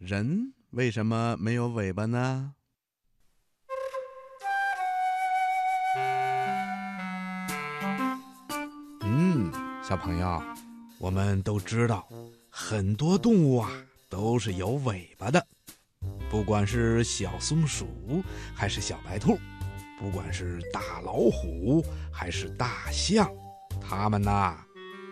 [0.00, 2.54] 人为什么没有尾巴呢？
[9.02, 9.52] 嗯，
[9.86, 10.42] 小朋友，
[10.98, 12.08] 我们都知道，
[12.48, 13.70] 很多动物啊
[14.08, 15.46] 都是有尾巴的，
[16.30, 17.86] 不管是小松鼠
[18.54, 19.38] 还是小白兔，
[19.98, 23.30] 不管是大老虎还是大象，
[23.82, 24.64] 它们呐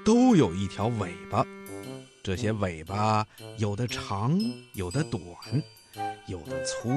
[0.08, 1.44] 都有一条尾巴。
[2.22, 3.26] 这些尾巴
[3.58, 4.40] 有的长，
[4.72, 5.22] 有的短，
[6.26, 6.88] 有的粗，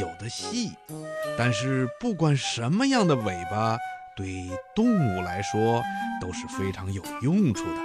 [0.00, 0.70] 有的细。
[1.36, 3.76] 但是不管什么样的尾巴，
[4.16, 5.82] 对动物来说
[6.20, 7.80] 都是非常有用处的。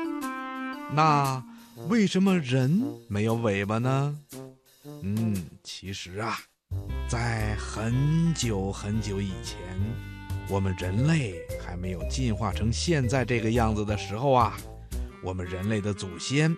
[0.94, 1.44] 那
[1.90, 4.16] 为什么人没有尾巴呢？
[5.02, 6.38] 嗯，其实啊，
[7.08, 9.58] 在很久很久以前，
[10.48, 11.34] 我们人类
[11.64, 14.58] 还没有进化成现在这个样子的时候啊。
[15.24, 16.52] 我们人类的祖先，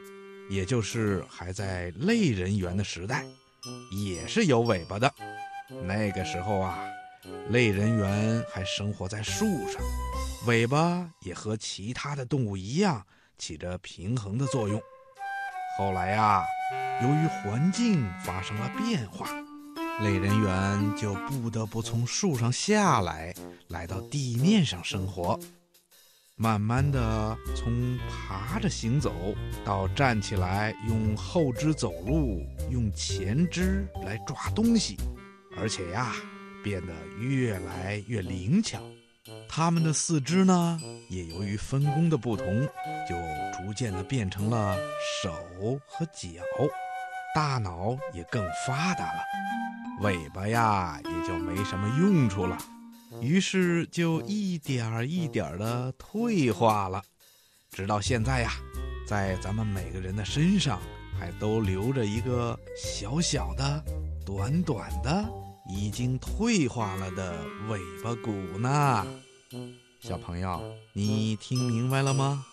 [0.50, 3.26] 也就是还在类人猿的时代，
[3.92, 5.14] 也是有尾巴的。
[5.86, 6.80] 那个时候啊，
[7.50, 9.82] 类人猿还生活在树上，
[10.48, 13.06] 尾巴也和其他的动物一样，
[13.38, 14.82] 起着平衡的作用。
[15.78, 16.45] 后来呀，
[17.02, 19.28] 由于环境发生了变化，
[20.02, 23.33] 类人猿就不得不从树上下来，
[23.67, 25.39] 来到地面上生活。
[26.36, 29.14] 慢慢的，从爬着行走
[29.64, 34.97] 到站起来，用后肢走路，用前肢来抓东西，
[35.55, 36.11] 而且呀，
[36.64, 38.81] 变得越来越灵巧。
[39.47, 42.45] 它们的四肢呢，也由于分工的不同，
[43.08, 43.16] 就
[43.55, 44.75] 逐渐的变成了
[45.21, 45.31] 手
[45.86, 46.41] 和脚，
[47.34, 49.20] 大脑也更发达了，
[50.02, 52.58] 尾巴呀，也就没什么用处了。
[53.22, 57.02] 于是就一点儿一点儿的退化了，
[57.72, 58.52] 直到现在呀，
[59.08, 60.80] 在咱们每个人的身上
[61.20, 63.84] 还都留着一个小小的、
[64.26, 65.26] 短短的、
[65.70, 67.36] 已经退化了的
[67.67, 69.06] 尾巴骨呢。
[70.00, 70.61] 小朋友，
[70.94, 72.45] 你听明白了吗？